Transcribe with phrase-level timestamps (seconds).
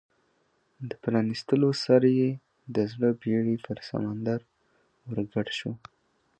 [0.89, 2.31] د پرانیستلو سره یې
[2.75, 4.39] د زړه بېړۍ پر سمندر
[5.09, 5.75] ورګډه شوه.